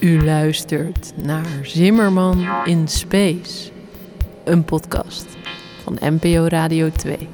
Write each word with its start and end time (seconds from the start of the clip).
U 0.00 0.24
luistert 0.24 1.12
naar 1.16 1.46
Zimmerman 1.62 2.48
in 2.64 2.88
Space, 2.88 3.70
een 4.44 4.64
podcast 4.64 5.26
van 5.84 5.98
NPO 6.00 6.46
Radio 6.48 6.90
2. 6.90 7.28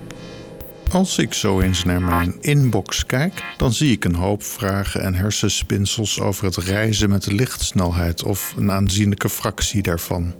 Als 0.90 1.18
ik 1.18 1.34
zo 1.34 1.60
eens 1.60 1.84
naar 1.84 2.02
mijn 2.02 2.36
inbox 2.40 3.06
kijk, 3.06 3.44
dan 3.56 3.72
zie 3.72 3.92
ik 3.92 4.04
een 4.04 4.14
hoop 4.14 4.42
vragen 4.42 5.02
en 5.02 5.14
hersenspinsels 5.14 6.20
over 6.20 6.44
het 6.44 6.56
reizen 6.56 7.10
met 7.10 7.24
de 7.24 7.34
lichtsnelheid 7.34 8.22
of 8.22 8.54
een 8.56 8.70
aanzienlijke 8.70 9.28
fractie 9.28 9.82
daarvan. 9.82 10.34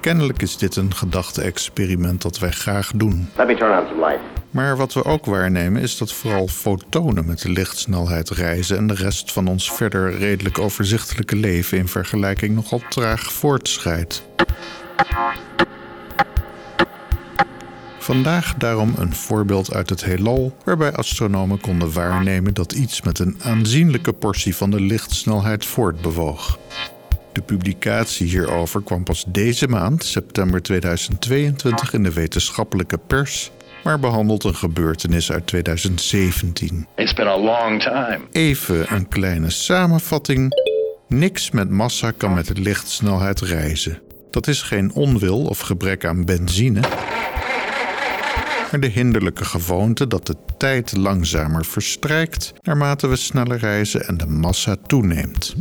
Kennelijk 0.00 0.42
is 0.42 0.56
dit 0.56 0.76
een 0.76 0.94
gedachte-experiment 0.94 2.22
dat 2.22 2.38
wij 2.38 2.50
graag 2.50 2.92
doen. 2.94 3.28
Let 3.36 3.46
me 3.46 3.56
turn 3.56 3.78
on 3.78 3.86
some 3.86 4.06
light. 4.06 4.43
Maar 4.54 4.76
wat 4.76 4.92
we 4.92 5.04
ook 5.04 5.24
waarnemen 5.24 5.82
is 5.82 5.98
dat 5.98 6.12
vooral 6.12 6.48
fotonen 6.48 7.26
met 7.26 7.40
de 7.40 7.50
lichtsnelheid 7.50 8.30
reizen 8.30 8.76
en 8.76 8.86
de 8.86 8.94
rest 8.94 9.32
van 9.32 9.46
ons 9.46 9.72
verder 9.72 10.18
redelijk 10.18 10.58
overzichtelijke 10.58 11.36
leven 11.36 11.78
in 11.78 11.88
vergelijking 11.88 12.54
nogal 12.54 12.82
traag 12.88 13.32
voortschrijdt. 13.32 14.24
Vandaag 17.98 18.54
daarom 18.54 18.94
een 18.96 19.14
voorbeeld 19.14 19.72
uit 19.74 19.90
het 19.90 20.04
heelal 20.04 20.56
waarbij 20.64 20.92
astronomen 20.92 21.60
konden 21.60 21.92
waarnemen 21.92 22.54
dat 22.54 22.72
iets 22.72 23.02
met 23.02 23.18
een 23.18 23.36
aanzienlijke 23.42 24.12
portie 24.12 24.56
van 24.56 24.70
de 24.70 24.80
lichtsnelheid 24.80 25.66
voortbewoog. 25.66 26.58
De 27.32 27.42
publicatie 27.42 28.26
hierover 28.26 28.82
kwam 28.82 29.04
pas 29.04 29.24
deze 29.28 29.68
maand, 29.68 30.04
september 30.04 30.62
2022, 30.62 31.92
in 31.92 32.02
de 32.02 32.12
wetenschappelijke 32.12 32.98
pers, 32.98 33.50
maar 33.84 34.00
behandelt 34.00 34.44
een 34.44 34.54
gebeurtenis 34.54 35.32
uit 35.32 35.46
2017. 35.46 36.86
It's 36.96 37.14
been 37.14 37.26
a 37.26 37.38
long 37.38 37.82
time. 37.82 38.20
Even 38.32 38.94
een 38.94 39.08
kleine 39.08 39.50
samenvatting. 39.50 40.52
Niks 41.08 41.50
met 41.50 41.70
massa 41.70 42.10
kan 42.10 42.34
met 42.34 42.46
de 42.46 42.60
lichtsnelheid 42.60 43.40
reizen. 43.40 44.02
Dat 44.30 44.46
is 44.46 44.62
geen 44.62 44.92
onwil 44.92 45.44
of 45.44 45.58
gebrek 45.58 46.04
aan 46.04 46.24
benzine, 46.24 46.80
maar 48.70 48.80
de 48.80 48.86
hinderlijke 48.86 49.44
gewoonte 49.44 50.06
dat 50.06 50.26
de 50.26 50.36
tijd 50.58 50.96
langzamer 50.96 51.64
verstrijkt 51.64 52.52
naarmate 52.62 53.06
we 53.06 53.16
sneller 53.16 53.58
reizen 53.58 54.06
en 54.06 54.16
de 54.16 54.26
massa 54.26 54.76
toeneemt. 54.86 55.54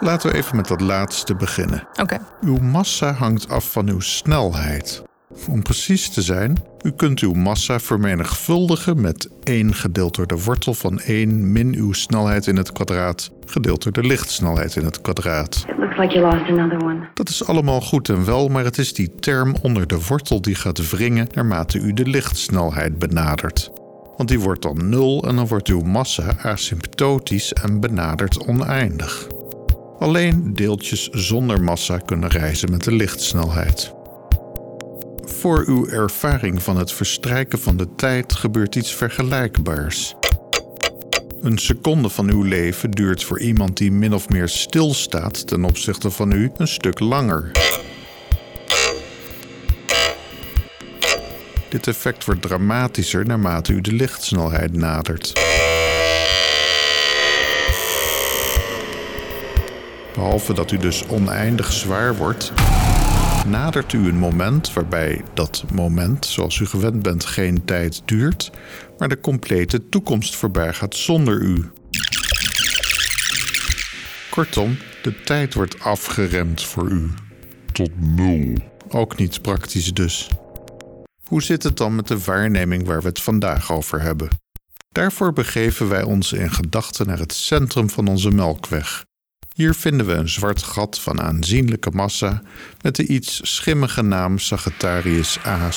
Laten 0.00 0.30
we 0.30 0.36
even 0.36 0.56
met 0.56 0.68
dat 0.68 0.80
laatste 0.80 1.34
beginnen. 1.34 1.88
Oké. 2.00 2.18
Uw 2.40 2.58
massa 2.58 3.12
hangt 3.12 3.48
af 3.48 3.72
van 3.72 3.88
uw 3.88 4.00
snelheid. 4.00 5.02
Om 5.48 5.62
precies 5.62 6.08
te 6.08 6.22
zijn, 6.22 6.58
u 6.82 6.90
kunt 6.90 7.20
uw 7.20 7.32
massa 7.32 7.80
vermenigvuldigen 7.80 9.00
met 9.00 9.28
1 9.42 9.74
gedeeld 9.74 10.14
door 10.14 10.26
de 10.26 10.42
wortel 10.44 10.74
van 10.74 11.00
1 11.00 11.52
min 11.52 11.74
uw 11.74 11.92
snelheid 11.92 12.46
in 12.46 12.56
het 12.56 12.72
kwadraat 12.72 13.30
gedeeld 13.46 13.82
door 13.82 13.92
de 13.92 14.02
lichtsnelheid 14.02 14.76
in 14.76 14.84
het 14.84 15.00
kwadraat. 15.00 15.64
Like. 15.96 17.08
Dat 17.14 17.28
is 17.28 17.46
allemaal 17.46 17.80
goed 17.80 18.08
en 18.08 18.24
wel, 18.24 18.48
maar 18.48 18.64
het 18.64 18.78
is 18.78 18.94
die 18.94 19.14
term 19.14 19.54
onder 19.62 19.86
de 19.86 20.00
wortel 20.08 20.40
die 20.40 20.54
gaat 20.54 20.90
wringen 20.90 21.28
naarmate 21.32 21.78
u 21.78 21.92
de 21.92 22.06
lichtsnelheid 22.06 22.98
benadert. 22.98 23.70
Want 24.16 24.28
die 24.28 24.40
wordt 24.40 24.62
dan 24.62 24.88
nul 24.88 25.24
en 25.28 25.36
dan 25.36 25.46
wordt 25.46 25.68
uw 25.68 25.80
massa 25.80 26.36
asymptotisch 26.42 27.52
en 27.52 27.80
benadert 27.80 28.46
oneindig. 28.46 29.26
Alleen 29.98 30.54
deeltjes 30.54 31.08
zonder 31.08 31.62
massa 31.62 31.98
kunnen 31.98 32.28
reizen 32.28 32.70
met 32.70 32.84
de 32.84 32.92
lichtsnelheid. 32.92 33.93
Voor 35.44 35.64
uw 35.66 35.88
ervaring 35.88 36.62
van 36.62 36.76
het 36.76 36.92
verstrijken 36.92 37.58
van 37.58 37.76
de 37.76 37.94
tijd 37.94 38.32
gebeurt 38.32 38.74
iets 38.74 38.94
vergelijkbaars. 38.94 40.14
Een 41.40 41.58
seconde 41.58 42.08
van 42.08 42.30
uw 42.30 42.42
leven 42.42 42.90
duurt 42.90 43.24
voor 43.24 43.40
iemand 43.40 43.76
die 43.76 43.92
min 43.92 44.14
of 44.14 44.28
meer 44.28 44.48
stilstaat 44.48 45.46
ten 45.46 45.64
opzichte 45.64 46.10
van 46.10 46.32
u 46.32 46.50
een 46.56 46.68
stuk 46.68 47.00
langer. 47.00 47.50
Dit 51.68 51.86
effect 51.86 52.24
wordt 52.24 52.42
dramatischer 52.42 53.26
naarmate 53.26 53.72
u 53.72 53.80
de 53.80 53.92
lichtsnelheid 53.92 54.72
nadert. 54.72 55.32
Behalve 60.14 60.52
dat 60.52 60.70
u 60.70 60.76
dus 60.76 61.06
oneindig 61.06 61.72
zwaar 61.72 62.16
wordt, 62.16 62.52
nadert 63.46 63.92
u 63.92 64.08
een 64.08 64.18
moment 64.18 64.72
waarbij 64.72 65.22
dat 65.34 65.64
moment, 65.72 66.26
zoals 66.26 66.58
u 66.58 66.66
gewend 66.66 67.02
bent, 67.02 67.24
geen 67.24 67.64
tijd 67.64 68.02
duurt, 68.04 68.50
maar 68.98 69.08
de 69.08 69.20
complete 69.20 69.88
toekomst 69.88 70.36
voorbij 70.36 70.72
gaat 70.72 70.96
zonder 70.96 71.40
u. 71.40 71.70
Kortom, 74.30 74.76
de 75.02 75.22
tijd 75.22 75.54
wordt 75.54 75.80
afgeremd 75.80 76.62
voor 76.62 76.88
u. 76.88 77.10
Tot 77.72 77.90
nul. 77.96 78.54
Ook 78.88 79.16
niet 79.16 79.42
praktisch 79.42 79.94
dus. 79.94 80.28
Hoe 81.24 81.42
zit 81.42 81.62
het 81.62 81.76
dan 81.76 81.94
met 81.94 82.08
de 82.08 82.18
waarneming 82.18 82.86
waar 82.86 83.02
we 83.02 83.08
het 83.08 83.20
vandaag 83.20 83.72
over 83.72 84.00
hebben? 84.00 84.28
Daarvoor 84.92 85.32
begeven 85.32 85.88
wij 85.88 86.02
ons 86.02 86.32
in 86.32 86.50
gedachten 86.50 87.06
naar 87.06 87.18
het 87.18 87.32
centrum 87.32 87.90
van 87.90 88.08
onze 88.08 88.30
melkweg. 88.30 89.04
Hier 89.54 89.74
vinden 89.74 90.06
we 90.06 90.12
een 90.12 90.28
zwart 90.28 90.62
gat 90.62 91.00
van 91.00 91.20
aanzienlijke 91.20 91.90
massa 91.90 92.42
met 92.80 92.96
de 92.96 93.06
iets 93.06 93.54
schimmige 93.54 94.02
naam 94.02 94.38
Sagittarius 94.38 95.38
A 95.46 95.70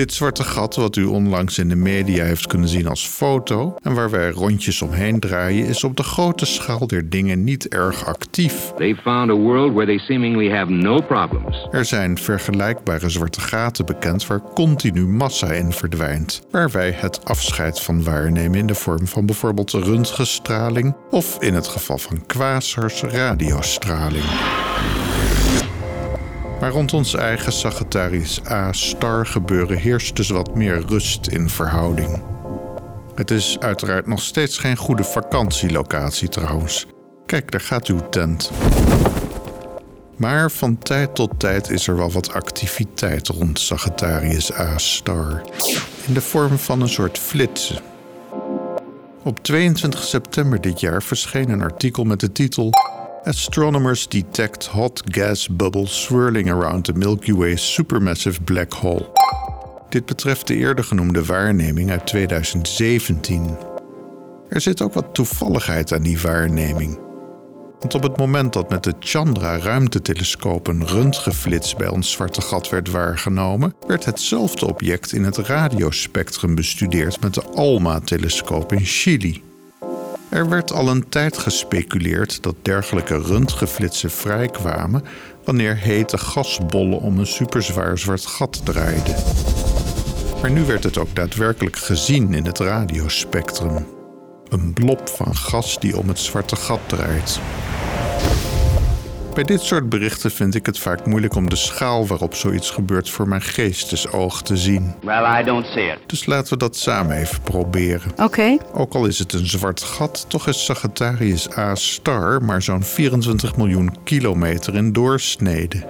Dit 0.00 0.12
zwarte 0.12 0.44
gat, 0.44 0.76
wat 0.76 0.96
u 0.96 1.04
onlangs 1.04 1.58
in 1.58 1.68
de 1.68 1.76
media 1.76 2.24
heeft 2.24 2.46
kunnen 2.46 2.68
zien 2.68 2.86
als 2.86 3.06
foto 3.06 3.74
en 3.82 3.94
waar 3.94 4.10
wij 4.10 4.30
rondjes 4.30 4.82
omheen 4.82 5.20
draaien, 5.20 5.66
is 5.66 5.84
op 5.84 5.96
de 5.96 6.02
grote 6.02 6.46
schaal 6.46 6.86
der 6.86 7.08
dingen 7.08 7.44
niet 7.44 7.68
erg 7.68 8.06
actief. 8.06 8.72
Found 9.02 9.30
a 9.30 9.34
world 9.34 9.72
where 9.72 9.86
they 9.86 9.98
seemingly 9.98 10.50
have 10.50 10.70
no 10.70 11.00
problems. 11.00 11.68
Er 11.70 11.84
zijn 11.84 12.18
vergelijkbare 12.18 13.08
zwarte 13.08 13.40
gaten 13.40 13.86
bekend 13.86 14.26
waar 14.26 14.42
continu 14.54 15.06
massa 15.06 15.52
in 15.52 15.72
verdwijnt, 15.72 16.46
waar 16.50 16.70
wij 16.70 16.90
het 16.96 17.24
afscheid 17.24 17.80
van 17.80 18.04
waarnemen 18.04 18.58
in 18.58 18.66
de 18.66 18.74
vorm 18.74 19.06
van 19.06 19.26
bijvoorbeeld 19.26 19.70
röntgenstraling 19.70 20.94
of 21.10 21.42
in 21.42 21.54
het 21.54 21.66
geval 21.66 21.98
van 21.98 22.26
quasars 22.26 23.02
radiostraling. 23.02 24.24
Maar 26.60 26.70
rond 26.70 26.92
ons 26.92 27.14
eigen 27.14 27.52
Sagittarius 27.52 28.40
A-star 28.50 29.26
gebeuren 29.26 29.78
heerst 29.78 30.16
dus 30.16 30.28
wat 30.28 30.54
meer 30.54 30.84
rust 30.86 31.26
in 31.26 31.48
verhouding. 31.48 32.22
Het 33.14 33.30
is 33.30 33.58
uiteraard 33.58 34.06
nog 34.06 34.22
steeds 34.22 34.58
geen 34.58 34.76
goede 34.76 35.04
vakantielocatie 35.04 36.28
trouwens. 36.28 36.86
Kijk, 37.26 37.50
daar 37.50 37.60
gaat 37.60 37.86
uw 37.86 38.08
tent. 38.08 38.50
Maar 40.16 40.50
van 40.50 40.78
tijd 40.78 41.14
tot 41.14 41.30
tijd 41.38 41.70
is 41.70 41.88
er 41.88 41.96
wel 41.96 42.10
wat 42.10 42.32
activiteit 42.32 43.28
rond 43.28 43.58
Sagittarius 43.58 44.52
A-star. 44.52 45.42
In 46.06 46.14
de 46.14 46.20
vorm 46.20 46.58
van 46.58 46.80
een 46.80 46.88
soort 46.88 47.18
flitsen. 47.18 47.82
Op 49.22 49.42
22 49.42 50.02
september 50.02 50.60
dit 50.60 50.80
jaar 50.80 51.02
verscheen 51.02 51.50
een 51.50 51.62
artikel 51.62 52.04
met 52.04 52.20
de 52.20 52.32
titel 52.32 52.70
Astronomers 53.24 54.08
detect 54.08 54.66
hot 54.66 55.02
gas 55.04 55.48
bubbles 55.48 56.02
swirling 56.02 56.50
around 56.50 56.84
the 56.84 56.92
Milky 56.92 57.32
Way 57.32 57.56
supermassive 57.56 58.42
black 58.42 58.72
hole. 58.72 59.10
Dit 59.88 60.06
betreft 60.06 60.46
de 60.46 60.54
eerder 60.54 60.84
genoemde 60.84 61.24
waarneming 61.24 61.90
uit 61.90 62.06
2017. 62.06 63.56
Er 64.48 64.60
zit 64.60 64.82
ook 64.82 64.92
wat 64.92 65.14
toevalligheid 65.14 65.92
aan 65.92 66.02
die 66.02 66.20
waarneming. 66.20 66.98
Want 67.78 67.94
op 67.94 68.02
het 68.02 68.16
moment 68.16 68.52
dat 68.52 68.70
met 68.70 68.84
de 68.84 68.94
Chandra-ruimtetelescoop 68.98 70.66
een 70.66 70.86
röntgenflits 70.86 71.76
bij 71.76 71.88
ons 71.88 72.10
zwarte 72.10 72.40
gat 72.40 72.68
werd 72.68 72.90
waargenomen, 72.90 73.74
werd 73.86 74.04
hetzelfde 74.04 74.66
object 74.66 75.12
in 75.12 75.24
het 75.24 75.36
radiospectrum 75.36 76.54
bestudeerd 76.54 77.20
met 77.20 77.34
de 77.34 77.44
ALMA-telescoop 77.44 78.72
in 78.72 78.84
Chili. 78.84 79.49
Er 80.30 80.48
werd 80.48 80.72
al 80.72 80.88
een 80.88 81.08
tijd 81.08 81.38
gespeculeerd 81.38 82.42
dat 82.42 82.54
dergelijke 82.62 83.18
röntgenflitsen 83.18 84.10
vrijkwamen 84.10 85.04
wanneer 85.44 85.76
hete 85.76 86.18
gasbollen 86.18 87.00
om 87.00 87.18
een 87.18 87.26
superzwaar 87.26 87.98
zwart 87.98 88.26
gat 88.26 88.60
draaiden. 88.64 89.14
Maar 90.40 90.50
nu 90.50 90.64
werd 90.64 90.84
het 90.84 90.98
ook 90.98 91.14
daadwerkelijk 91.14 91.76
gezien 91.76 92.34
in 92.34 92.44
het 92.46 92.58
radiospectrum. 92.58 93.86
Een 94.48 94.72
blob 94.72 95.08
van 95.08 95.36
gas 95.36 95.80
die 95.80 95.96
om 95.98 96.08
het 96.08 96.18
zwarte 96.18 96.56
gat 96.56 96.80
draait. 96.86 97.40
Bij 99.34 99.44
dit 99.44 99.60
soort 99.60 99.88
berichten 99.88 100.30
vind 100.30 100.54
ik 100.54 100.66
het 100.66 100.78
vaak 100.78 101.06
moeilijk 101.06 101.34
om 101.34 101.48
de 101.48 101.56
schaal 101.56 102.06
waarop 102.06 102.34
zoiets 102.34 102.70
gebeurt 102.70 103.10
voor 103.10 103.28
mijn 103.28 103.42
geestesoog 103.42 104.42
te 104.42 104.56
zien. 104.56 104.94
Well, 105.02 105.40
I 105.40 105.44
don't 105.44 105.66
see 105.66 105.92
it. 105.92 105.98
Dus 106.06 106.26
laten 106.26 106.52
we 106.52 106.58
dat 106.58 106.76
samen 106.76 107.16
even 107.16 107.42
proberen. 107.42 108.12
Oké. 108.16 108.56
Ook 108.72 108.94
al 108.94 109.06
is 109.06 109.18
het 109.18 109.32
een 109.32 109.46
zwart 109.46 109.82
gat, 109.82 110.24
toch 110.28 110.46
is 110.46 110.64
Sagittarius 110.64 111.56
A 111.56 111.74
star 111.74 112.42
maar 112.42 112.62
zo'n 112.62 112.82
24 112.82 113.56
miljoen 113.56 113.96
kilometer 114.04 114.74
in 114.74 114.92
doorsnede. 114.92 115.86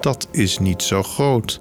Dat 0.00 0.28
is 0.30 0.58
niet 0.58 0.82
zo 0.82 1.02
groot. 1.02 1.60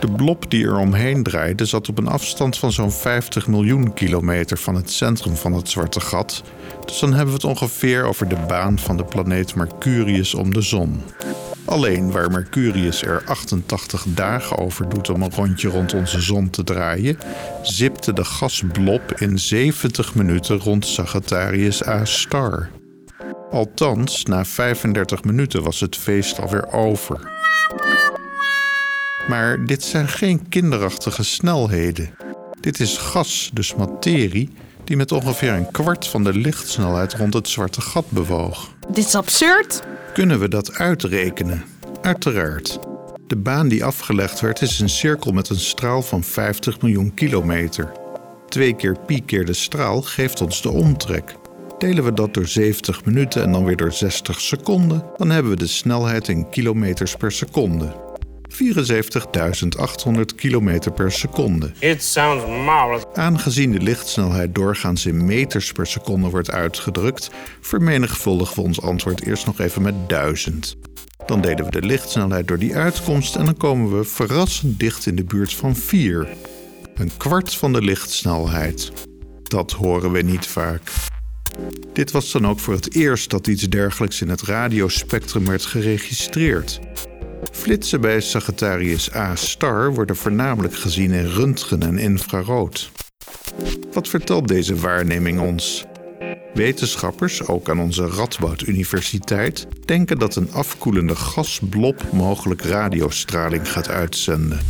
De 0.00 0.10
blob 0.16 0.50
die 0.50 0.64
er 0.64 0.76
omheen 0.76 1.22
draaide 1.22 1.64
zat 1.64 1.88
op 1.88 1.98
een 1.98 2.08
afstand 2.08 2.58
van 2.58 2.72
zo'n 2.72 2.92
50 2.92 3.46
miljoen 3.46 3.94
kilometer 3.94 4.58
van 4.58 4.74
het 4.74 4.90
centrum 4.90 5.36
van 5.36 5.52
het 5.52 5.68
zwarte 5.68 6.00
gat. 6.00 6.42
Dus 6.84 6.98
dan 6.98 7.12
hebben 7.12 7.34
we 7.34 7.40
het 7.40 7.44
ongeveer 7.44 8.04
over 8.04 8.28
de 8.28 8.38
baan 8.48 8.78
van 8.78 8.96
de 8.96 9.04
planeet 9.04 9.54
Mercurius 9.54 10.34
om 10.34 10.52
de 10.52 10.60
zon. 10.60 11.02
Alleen 11.64 12.10
waar 12.10 12.30
Mercurius 12.30 13.02
er 13.02 13.22
88 13.26 14.04
dagen 14.08 14.58
over 14.58 14.88
doet 14.88 15.10
om 15.10 15.22
een 15.22 15.34
rondje 15.34 15.68
rond 15.68 15.94
onze 15.94 16.20
zon 16.20 16.50
te 16.50 16.64
draaien, 16.64 17.18
zipte 17.62 18.12
de 18.12 18.24
gasblob 18.24 19.12
in 19.20 19.38
70 19.38 20.14
minuten 20.14 20.58
rond 20.58 20.86
Sagittarius 20.86 21.86
A 21.86 22.04
star. 22.04 22.70
Althans, 23.50 24.24
na 24.24 24.44
35 24.44 25.24
minuten 25.24 25.62
was 25.62 25.80
het 25.80 25.96
feest 25.96 26.40
alweer 26.40 26.72
over. 26.72 27.36
Maar 29.28 29.64
dit 29.64 29.82
zijn 29.82 30.08
geen 30.08 30.48
kinderachtige 30.48 31.24
snelheden. 31.24 32.10
Dit 32.60 32.80
is 32.80 32.96
gas, 32.96 33.50
dus 33.52 33.74
materie, 33.74 34.50
die 34.84 34.96
met 34.96 35.12
ongeveer 35.12 35.52
een 35.52 35.70
kwart 35.70 36.06
van 36.06 36.24
de 36.24 36.32
lichtsnelheid 36.34 37.14
rond 37.14 37.34
het 37.34 37.48
zwarte 37.48 37.80
gat 37.80 38.10
bewoog. 38.10 38.74
Dit 38.88 39.06
is 39.06 39.14
absurd. 39.14 39.82
Kunnen 40.14 40.40
we 40.40 40.48
dat 40.48 40.72
uitrekenen? 40.72 41.64
Uiteraard. 42.02 42.78
De 43.26 43.36
baan 43.36 43.68
die 43.68 43.84
afgelegd 43.84 44.40
werd 44.40 44.62
is 44.62 44.80
een 44.80 44.88
cirkel 44.88 45.32
met 45.32 45.48
een 45.48 45.60
straal 45.60 46.02
van 46.02 46.24
50 46.24 46.80
miljoen 46.80 47.14
kilometer. 47.14 47.92
Twee 48.48 48.74
keer 48.74 48.96
pi 49.06 49.24
keer 49.24 49.44
de 49.44 49.52
straal 49.52 50.02
geeft 50.02 50.40
ons 50.40 50.62
de 50.62 50.70
omtrek. 50.70 51.34
Delen 51.78 52.04
we 52.04 52.12
dat 52.12 52.34
door 52.34 52.46
70 52.46 53.04
minuten 53.04 53.42
en 53.42 53.52
dan 53.52 53.64
weer 53.64 53.76
door 53.76 53.92
60 53.92 54.40
seconden, 54.40 55.04
dan 55.16 55.30
hebben 55.30 55.52
we 55.52 55.58
de 55.58 55.66
snelheid 55.66 56.28
in 56.28 56.48
kilometers 56.50 57.14
per 57.14 57.32
seconde. 57.32 58.07
74.800 58.48 60.34
km 60.36 60.92
per 60.94 61.12
seconde. 61.12 61.72
It 61.78 62.02
sounds 62.02 62.46
marvelous. 62.46 63.04
Aangezien 63.14 63.72
de 63.72 63.80
lichtsnelheid 63.80 64.54
doorgaans 64.54 65.06
in 65.06 65.24
meters 65.24 65.72
per 65.72 65.86
seconde 65.86 66.28
wordt 66.28 66.50
uitgedrukt, 66.50 67.30
vermenigvuldigen 67.60 68.54
we 68.54 68.62
ons 68.62 68.80
antwoord 68.80 69.26
eerst 69.26 69.46
nog 69.46 69.60
even 69.60 69.82
met 69.82 70.08
1000. 70.08 70.76
Dan 71.26 71.40
delen 71.40 71.64
we 71.64 71.70
de 71.70 71.82
lichtsnelheid 71.82 72.48
door 72.48 72.58
die 72.58 72.76
uitkomst 72.76 73.36
en 73.36 73.44
dan 73.44 73.56
komen 73.56 73.98
we 73.98 74.04
verrassend 74.04 74.80
dicht 74.80 75.06
in 75.06 75.16
de 75.16 75.24
buurt 75.24 75.52
van 75.52 75.76
4. 75.76 76.28
Een 76.94 77.10
kwart 77.16 77.54
van 77.54 77.72
de 77.72 77.82
lichtsnelheid. 77.82 78.92
Dat 79.42 79.72
horen 79.72 80.12
we 80.12 80.22
niet 80.22 80.46
vaak. 80.46 80.90
Dit 81.92 82.10
was 82.10 82.32
dan 82.32 82.46
ook 82.46 82.58
voor 82.58 82.74
het 82.74 82.94
eerst 82.94 83.30
dat 83.30 83.46
iets 83.46 83.68
dergelijks 83.68 84.20
in 84.20 84.28
het 84.28 84.42
radiospectrum 84.42 85.46
werd 85.46 85.64
geregistreerd. 85.64 86.80
Flitsen 87.50 88.00
bij 88.00 88.20
Sagittarius 88.20 89.14
A 89.14 89.36
star 89.36 89.94
worden 89.94 90.16
voornamelijk 90.16 90.74
gezien 90.74 91.10
in 91.10 91.26
röntgen 91.26 91.82
en 91.82 91.98
infrarood. 91.98 92.90
Wat 93.92 94.08
vertelt 94.08 94.48
deze 94.48 94.76
waarneming 94.76 95.40
ons? 95.40 95.84
Wetenschappers, 96.54 97.46
ook 97.46 97.68
aan 97.68 97.80
onze 97.80 98.06
Radboud 98.06 98.62
Universiteit, 98.62 99.66
denken 99.84 100.18
dat 100.18 100.36
een 100.36 100.52
afkoelende 100.52 101.14
gasblob 101.14 102.02
mogelijk 102.12 102.62
radiostraling 102.62 103.70
gaat 103.70 103.88
uitzenden. 103.88 104.60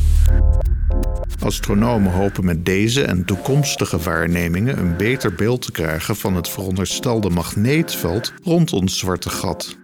Astronomen 1.39 2.13
hopen 2.13 2.45
met 2.45 2.65
deze 2.65 3.03
en 3.03 3.25
toekomstige 3.25 3.99
waarnemingen 3.99 4.79
een 4.79 4.97
beter 4.97 5.35
beeld 5.35 5.63
te 5.63 5.73
krijgen 5.73 6.17
van 6.17 6.35
het 6.35 6.49
veronderstelde 6.49 7.31
magneetveld 7.31 8.33
rond 8.43 8.73
ons 8.73 8.99
zwarte 8.99 9.31
gat. 9.31 9.77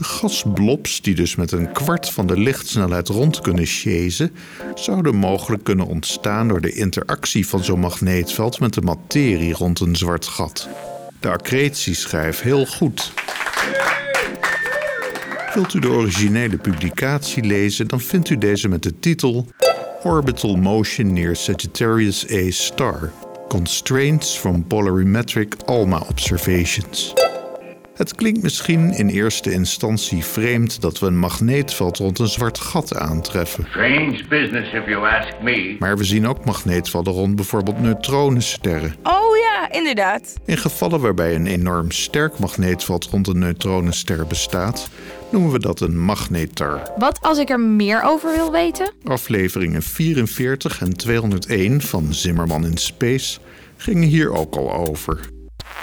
De 0.00 0.06
gasblobs, 0.06 1.00
die 1.00 1.14
dus 1.14 1.34
met 1.34 1.52
een 1.52 1.72
kwart 1.72 2.10
van 2.10 2.26
de 2.26 2.38
lichtsnelheid 2.38 3.08
rond 3.08 3.40
kunnen 3.40 3.66
chasen, 3.66 4.32
zouden 4.74 5.14
mogelijk 5.14 5.64
kunnen 5.64 5.86
ontstaan 5.86 6.48
door 6.48 6.60
de 6.60 6.72
interactie 6.72 7.46
van 7.46 7.64
zo'n 7.64 7.80
magneetveld 7.80 8.60
met 8.60 8.74
de 8.74 8.80
materie 8.80 9.52
rond 9.52 9.80
een 9.80 9.96
zwart 9.96 10.26
gat. 10.26 10.68
De 11.20 11.30
accretieschijf 11.30 12.40
heel 12.40 12.66
goed. 12.66 13.12
Wilt 15.54 15.74
u 15.74 15.80
de 15.80 15.90
originele 15.90 16.56
publicatie 16.56 17.44
lezen, 17.44 17.88
dan 17.88 18.00
vindt 18.00 18.30
u 18.30 18.38
deze 18.38 18.68
met 18.68 18.82
de 18.82 18.98
titel 18.98 19.46
Orbital 20.02 20.56
Motion 20.56 21.12
near 21.12 21.36
Sagittarius 21.36 22.30
A 22.32 22.50
Star. 22.50 23.12
Constraints 23.48 24.38
from 24.38 24.66
Polarimetric 24.66 25.54
ALMA 25.64 26.02
Observations. 26.08 27.14
Het 28.00 28.14
klinkt 28.14 28.42
misschien 28.42 28.90
in 28.90 29.08
eerste 29.08 29.52
instantie 29.52 30.24
vreemd 30.24 30.80
dat 30.80 30.98
we 30.98 31.06
een 31.06 31.18
magneetveld 31.18 31.98
rond 31.98 32.18
een 32.18 32.28
zwart 32.28 32.58
gat 32.58 32.96
aantreffen. 32.96 33.66
Strange 33.68 34.24
business, 34.28 34.72
if 34.72 34.86
you 34.86 35.08
ask 35.08 35.32
me. 35.42 35.76
Maar 35.78 35.98
we 35.98 36.04
zien 36.04 36.26
ook 36.26 36.44
magneetvelden 36.44 37.12
rond 37.12 37.36
bijvoorbeeld 37.36 37.80
neutronensterren. 37.80 38.94
Oh 39.02 39.36
ja, 39.36 39.72
inderdaad. 39.72 40.34
In 40.44 40.56
gevallen 40.56 41.00
waarbij 41.00 41.34
een 41.34 41.46
enorm 41.46 41.90
sterk 41.90 42.38
magneetveld 42.38 43.04
rond 43.04 43.28
een 43.28 43.38
neutronenster 43.38 44.26
bestaat, 44.26 44.90
noemen 45.30 45.52
we 45.52 45.58
dat 45.58 45.80
een 45.80 45.98
magnetar. 45.98 46.90
Wat 46.96 47.20
als 47.20 47.38
ik 47.38 47.50
er 47.50 47.60
meer 47.60 48.02
over 48.02 48.32
wil 48.32 48.52
weten? 48.52 48.92
Afleveringen 49.04 49.82
44 49.82 50.80
en 50.80 50.96
201 50.96 51.80
van 51.80 52.14
Zimmerman 52.14 52.64
in 52.64 52.76
Space 52.76 53.38
gingen 53.76 54.08
hier 54.08 54.32
ook 54.32 54.56
al 54.56 54.72
over. 54.72 55.38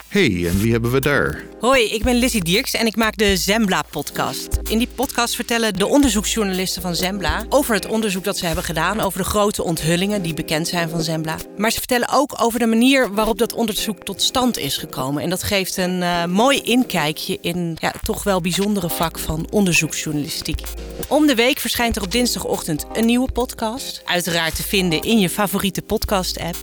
Hey, 0.08 0.48
en 0.48 0.60
wie 0.60 0.72
hebben 0.72 0.92
we 0.92 1.00
daar? 1.00 1.44
Hoi, 1.60 1.84
ik 1.84 2.04
ben 2.04 2.16
Lizzie 2.16 2.44
Dierks 2.44 2.74
en 2.74 2.86
ik 2.86 2.96
maak 2.96 3.18
de 3.18 3.38
Zembla-podcast. 3.38 4.60
In 4.70 4.78
die 4.78 4.88
podcast 4.96 5.36
vertellen 5.36 5.74
de 5.74 5.88
onderzoeksjournalisten 5.88 6.82
van 6.82 6.96
Zembla 6.96 7.46
over 7.50 7.74
het 7.74 7.86
onderzoek 7.86 8.24
dat 8.24 8.38
ze 8.38 8.46
hebben 8.46 8.64
gedaan 8.64 9.00
over 9.00 9.20
de 9.20 9.26
grote 9.26 9.64
onthullingen 9.64 10.22
die 10.22 10.34
bekend 10.34 10.68
zijn 10.68 10.90
van 10.90 11.02
Zembla. 11.02 11.36
Maar 11.58 11.72
ze 11.72 11.78
vertellen 11.78 12.10
ook 12.12 12.42
over 12.42 12.60
de 12.60 12.66
manier 12.66 13.14
waarop 13.14 13.38
dat 13.38 13.54
onderzoek 13.54 14.04
tot 14.04 14.22
stand 14.22 14.58
is 14.58 14.78
gekomen. 14.78 15.24
En 15.24 15.30
dat 15.30 15.44
geeft 15.44 15.78
een 15.78 16.02
eh, 16.02 16.26
mooi 16.26 16.62
inkijkje 16.62 17.38
in 17.42 17.78
ja, 17.80 17.94
toch 18.02 18.24
wel 18.24 18.42
bijzondere 18.42 18.90
vak 18.90 19.20
van 19.20 19.48
onderzoeksjournalistiek. 19.50 20.62
Om 21.08 21.28
de 21.28 21.36
week 21.36 21.60
verschijnt 21.60 21.96
er 21.96 22.02
op 22.02 22.12
dinsdagochtend 22.12 22.86
een 22.94 23.06
nieuwe 23.06 23.32
podcast. 23.32 24.02
Uiteraard 24.06 24.56
te 24.56 24.64
vinden 24.64 25.02
in 25.02 25.20
je 25.20 25.30
favoriete 25.30 25.82
podcast-app. 25.82 26.58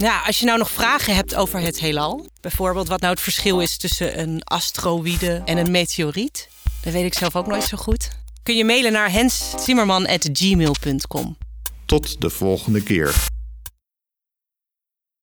Ja, 0.00 0.22
als 0.26 0.38
je 0.38 0.44
nou 0.44 0.58
nog 0.58 0.70
vragen 0.70 1.14
hebt 1.14 1.34
over 1.34 1.60
het 1.60 1.80
heelal, 1.80 2.26
bijvoorbeeld 2.40 2.88
wat 2.88 3.00
nou 3.00 3.12
het 3.12 3.22
verschil 3.22 3.60
is 3.60 3.76
tussen 3.76 4.20
een 4.20 4.44
asteroïde 4.44 5.42
en 5.44 5.58
een 5.58 5.70
meteoriet, 5.70 6.48
dat 6.82 6.92
weet 6.92 7.04
ik 7.04 7.14
zelf 7.14 7.36
ook 7.36 7.46
nooit 7.46 7.64
zo 7.64 7.76
goed. 7.76 8.08
Kun 8.42 8.56
je 8.56 8.64
mailen 8.64 8.92
naar 8.92 9.12
henszimmerman.gmail.com. 9.12 11.36
Tot 11.86 12.20
de 12.20 12.30
volgende 12.30 12.82
keer. 12.82 13.14